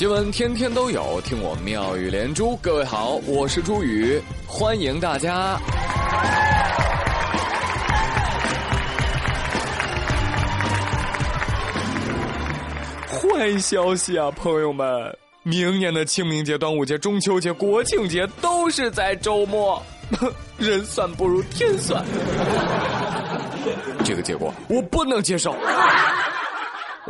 [0.00, 2.56] 新闻天天都有，听我妙语连珠。
[2.62, 5.60] 各位好，我是朱宇，欢迎大家。
[13.10, 15.14] 坏消息啊，朋友们！
[15.42, 19.82] 明年的清明节、端午节、中秋节、国庆节都是在周末，
[20.56, 22.02] 人算不如天算。
[24.02, 25.54] 这个结果我不能接受。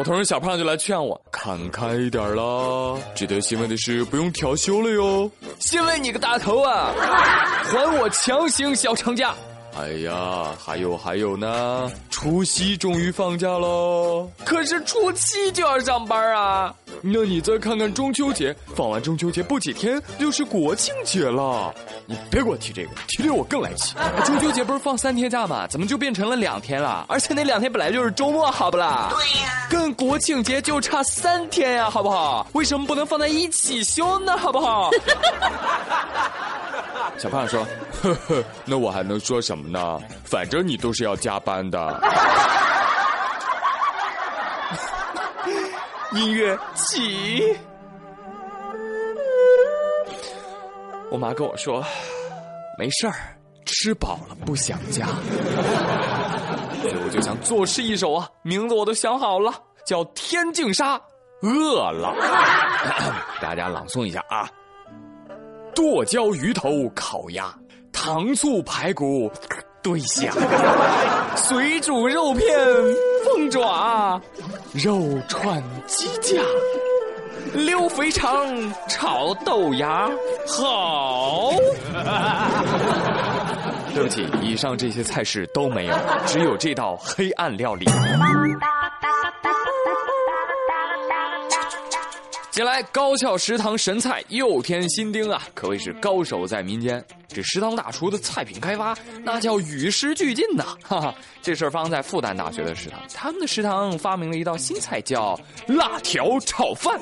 [0.00, 2.96] 我同事小胖就来劝我看开一点啦。
[3.14, 5.30] 值得欣慰的是，不用调休了哟。
[5.58, 6.90] 欣慰你个大头啊！
[7.64, 9.34] 还我强行小长假。
[9.76, 14.28] 哎呀，还有还有呢，除夕终于放假喽。
[14.44, 16.74] 可是初七就要上班啊。
[17.02, 21.72] 那你再看看中秋节，放完中秋节不几天就是国庆节了。
[22.04, 23.94] 你别给我提这个，提这我更来气。
[24.26, 25.66] 中秋节不是放三天假吗？
[25.68, 27.06] 怎么就变成了两天了？
[27.08, 29.08] 而且那两天本来就是周末，好不啦？
[29.10, 32.46] 对呀，跟国庆节就差三天呀，好不好？
[32.52, 34.36] 为什么不能放在一起休呢？
[34.36, 34.90] 好不好？
[37.20, 37.62] 小胖说
[38.00, 40.00] ：“呵呵，那我还能说什么呢？
[40.24, 42.00] 反正你都是要加班的。
[46.16, 47.54] ”音乐起。
[51.10, 51.84] 我妈跟我说
[52.78, 53.12] ：“没事儿，
[53.66, 55.04] 吃饱了不想家。”
[56.80, 59.52] 所以我就想作诗一首啊，名字我都想好了，
[59.84, 60.96] 叫《天净沙》，
[61.42, 62.14] 饿了。
[63.42, 64.48] 大家朗诵一下啊。
[65.80, 67.50] 剁椒鱼头烤鸭，
[67.90, 69.32] 糖醋排骨
[69.82, 70.30] 对虾，
[71.34, 72.44] 水煮肉片
[73.24, 74.20] 凤爪，
[74.74, 76.42] 肉串鸡架，
[77.54, 78.46] 溜肥肠
[78.88, 80.06] 炒豆芽，
[80.46, 81.52] 好。
[83.94, 85.94] 对不起，以上这些菜式都没有，
[86.26, 87.86] 只有这道黑暗料理。
[92.50, 97.02] 接下来，高校食堂神菜又添新丁啊，可谓是高手在民间。
[97.32, 100.76] 这食堂大厨的菜品开发，那叫与时俱进呐！
[100.82, 106.98] 哈哈，这事儿发生在复旦大学的食堂，他们的食堂发明了一道新菜，叫辣条炒饭，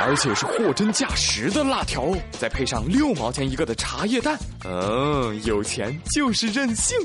[0.00, 4.38] 而且是货真价实的辣条，再配上六毛钱一个的茶叶蛋。
[4.64, 6.96] 嗯，有钱就是任性。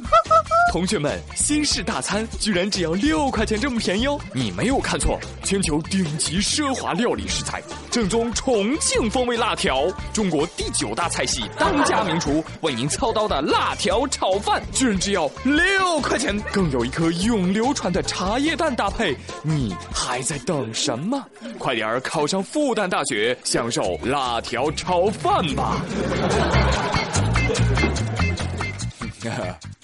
[0.71, 4.19] 同学们，新式大餐居然只要六块钱这么便宜哦！
[4.33, 12.34] 你没有看错，全球顶级奢华料理食材，正宗重庆风味辣条，中国第九大菜系，当家名厨。
[12.61, 21.23] 为您操刀的辣条炒饭，居然只要六块钱，更有一颗永流传的茶叶蛋搭配，你还在等什么？
[21.57, 25.77] 快点儿考上复旦大学，享受辣条炒饭吧！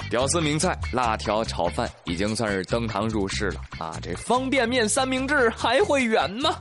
[0.09, 3.95] 屌丝名菜辣条炒饭已经算是登堂入室了啊！
[4.01, 6.53] 这方便面三明治还会远吗？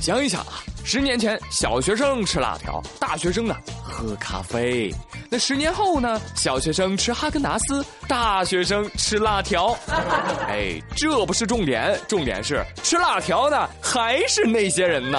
[0.00, 4.92] 想一想啊，十年前小学生吃辣条，大学生呢喝咖啡。
[5.30, 6.20] 那十年后呢？
[6.34, 9.76] 小学生吃哈根达斯，大学生吃辣条。
[10.48, 15.18] 哎，这不是重点，重点是吃辣条的还是那些人呢？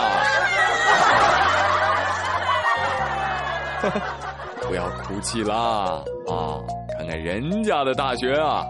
[4.68, 5.56] 不要哭泣啦！
[6.28, 6.62] 啊，
[6.98, 8.64] 看看人家的大学啊！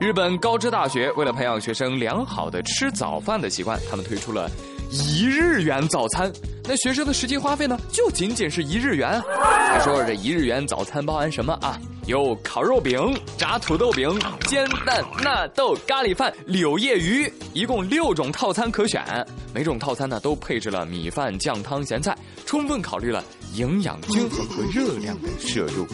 [0.00, 4.50] 日本高知大学为了培养学生良好的吃早饭的习惯，他们推出了。
[4.90, 6.32] 一日元早餐，
[6.64, 7.78] 那学生的实际花费呢？
[7.92, 9.20] 就仅仅是一日元。
[9.38, 11.78] 还说这一日元早餐包含什么啊？
[12.06, 12.98] 有烤肉饼、
[13.36, 14.08] 炸土豆饼、
[14.46, 19.04] 煎蛋、纳豆、咖喱饭、柳叶鱼，一共六种套餐可选。
[19.52, 22.16] 每种套餐呢都配置了米饭、酱汤、咸菜，
[22.46, 23.22] 充分考虑了
[23.52, 25.86] 营养均衡和热量的摄入。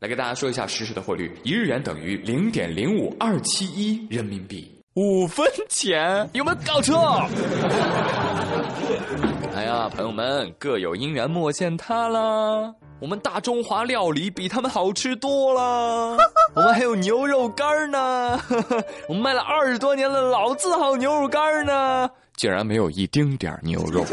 [0.00, 4.81] 来给大家说一下实时的汇率：一日元等于零点零五二七一人民币。
[4.94, 6.96] 五分钱有没有搞错？
[9.56, 12.74] 哎呀，朋友们，各有因缘莫羡他啦。
[13.00, 16.16] 我们大中华料理比他们好吃多了。
[16.54, 18.38] 我们还有牛肉干呢，
[19.08, 24.04] 我们卖了二十多年的老字号牛肉干呢，竟然没有一丁点牛肉。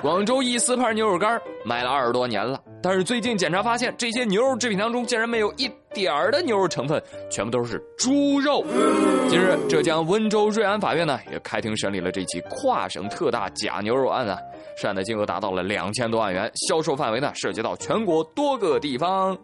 [0.00, 8.64] 广州一丝牌牛肉干卖了二十多年了，但是最近检查发现，这些牛肉制品当中竟然没有一点儿的牛肉成分，全部都是猪肉。
[9.28, 14.38] 近日，浙江温州瑞安法院呢也开庭审理了这起跨省特大假牛肉案啊，
[14.78, 19.36] 涉案的金额达到了两千多万元，销售范围呢涉及到全国多个地方。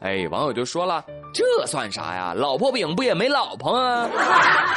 [0.00, 2.34] 哎，网友就说了，这算啥呀？
[2.34, 4.08] 老婆饼不也没老婆啊？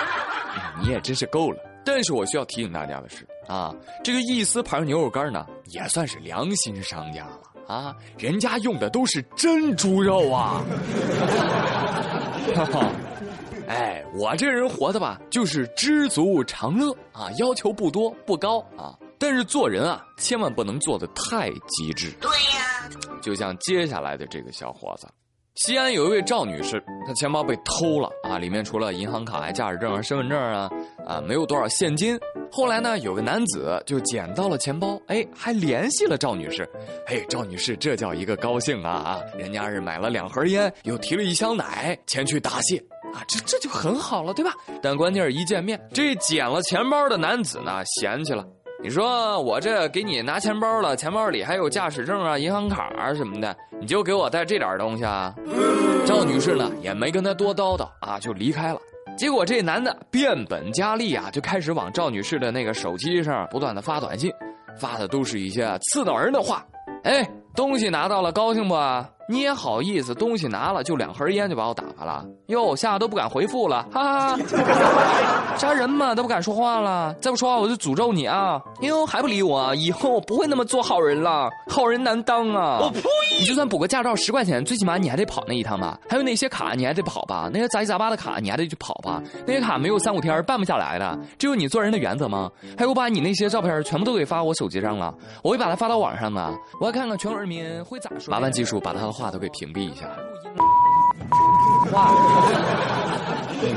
[0.79, 1.57] 你也真是够了。
[1.85, 3.73] 但是我需要提醒大家的是啊，
[4.03, 10.63] 这个一丝牌牛肉干呢，也算是良心商家了啊，人家用的都是真猪肉啊。
[12.55, 12.91] 哈哈，
[13.67, 18.97] 哎，我这人活的吧，就是知足常乐啊，要求不多不高啊。
[19.17, 22.11] 但是做人啊，千万不能做的太极致。
[22.19, 22.89] 对呀，
[23.21, 25.07] 就像接下来的这个小伙子，
[25.55, 30.67] 西安有一位赵女士，她钱包被偷了啊，里面除了银行卡、驾驶证啊、身份证啊，
[31.05, 32.19] 啊，没有多少现金。
[32.51, 36.67] 后来呢，有个男子就捡到了钱包，哎，还联系了赵女士。
[37.05, 39.21] 嘿，赵女士，这叫一个高兴啊啊！
[39.37, 42.77] 人家是买了两盒烟，又提了一箱奶前去答谢
[43.13, 44.51] 啊，这这就很好了，对吧？
[44.81, 48.43] 但关键是一见面，这捡了钱包的男子呢，嫌弃了。
[48.83, 55.33] 你说我这给你拿钱包了，钱包里还有驾驶证啊、银行卡啊什么的，你就给我带这点东西啊？
[56.05, 58.79] 赵女士呢，也没跟他多叨叨啊，就离开了。
[59.17, 64.29] 结果这男的变本加厉啊，就开始往赵女士的那个手机上不断的发短信，
[64.77, 66.65] 发的都是一些刺挠人的话。
[67.03, 67.25] 哎，
[67.55, 68.75] 东西拿到了，高兴不？
[69.29, 72.25] 你也好意思，东西拿了就两盒烟就把我打发了？
[72.53, 74.39] 哟，吓得都不敢回复了，哈哈！
[75.57, 78.61] 杀人嘛都不敢说话了，再不说话我就诅咒你啊！
[78.81, 79.73] 哟，还不理我？
[79.75, 82.79] 以后我不会那么做好人了，好人难当啊！
[82.81, 83.01] 我呸！
[83.39, 85.99] 你就算补个驾照十块钱，最起码你还得跑那一趟吧？
[86.07, 87.49] 还有那些卡你还得跑吧？
[87.51, 89.21] 那些杂七杂八的卡你还得去跑吧？
[89.45, 92.49] 那些卡没有三五天办不下来的，这有你做人的原则吗？
[92.77, 98.31] 还有把你那些照片全部都给发我手机上了，我会把它发到网上的，我要看看全国人民会咋说。
[98.31, 100.07] 麻烦技术把他的话都给屏蔽一下。
[101.93, 102.11] 话，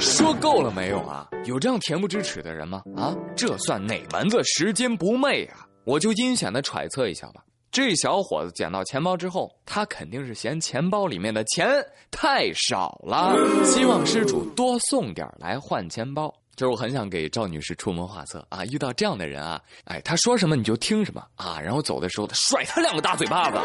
[0.00, 1.28] 说够了没有啊？
[1.44, 2.82] 有这样恬不知耻的人吗？
[2.96, 5.66] 啊，这算哪门子拾金不昧啊？
[5.84, 7.42] 我就阴险的揣测一下吧。
[7.70, 11.68] 这小伙子捡到钱包之后，他肯定是嫌钱包里面的钱
[12.10, 13.36] 太少了，
[13.66, 16.34] 希望失主多送点来换钱包。
[16.56, 18.64] 就是我很想给赵女士出谋划策啊！
[18.72, 21.60] 遇到这样的人啊，哎，他说什么你就听什么啊！
[21.60, 23.58] 然后走的时候，甩他两个大嘴巴子。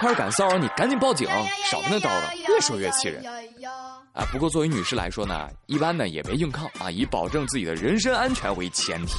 [0.00, 1.28] 他要敢骚扰你，赶紧报警，
[1.70, 3.22] 少跟他叨叨，越说越气人。
[4.18, 9.12] 啊，不过作为女士来说呢，一般呢也别硬抗啊，以保证自己的人身安全为前提。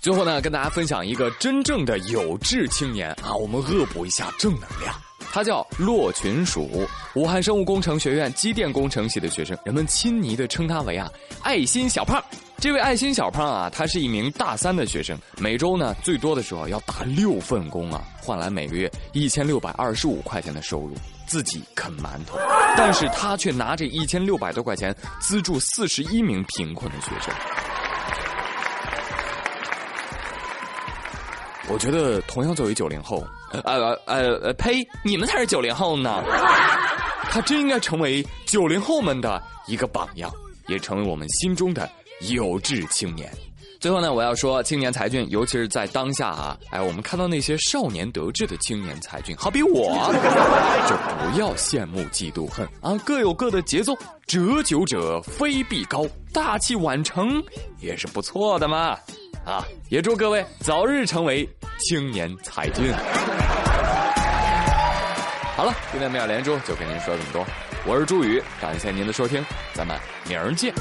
[0.00, 4.92] 最后呢，跟大家分享一个真正的有志青年啊，我们恶补一下正能量。
[5.32, 6.84] 他叫骆群鼠，
[7.14, 11.08] 武汉生物工程学院机电工程系的学生，人们亲昵的称他为啊
[11.44, 12.20] “爱心小胖”。
[12.58, 20.94] 这位爱心小胖啊，他是一名大三的学生，每周呢最多的时候要打六份工啊，换来每个月一千六百二十五块钱的收入，
[21.26, 22.38] 自己啃馒头，
[22.76, 27.34] 但是他却拿着一千六百多块钱资助四十一名贫困的学生。
[31.68, 33.60] 我觉得，同样作为九零后，呃
[34.06, 34.86] 呃呃，呸！
[35.04, 36.22] 你们才是九零后呢。
[37.28, 40.32] 他真应该成为九零后们的一个榜样，
[40.68, 41.90] 也成为我们心中的
[42.20, 43.30] 有志青年。
[43.78, 50.12] 最后呢，我要说，青年才俊，尤其是在当下啊，哎，我们看到那些少年得志的青年才俊，好比我，
[50.88, 53.96] 就不要羡慕嫉妒恨啊，各有各的节奏，
[54.26, 57.42] 折九者非必高，大器晚成
[57.80, 58.96] 也是不错的嘛。
[59.44, 59.64] 啊！
[59.90, 62.92] 也祝各位早日成为青年才俊。
[65.56, 67.46] 好了，今天妙连珠就跟您说这么多。
[67.86, 69.40] 我是朱宇，感谢您的收听，
[69.72, 69.96] 咱们
[70.28, 70.74] 明儿见。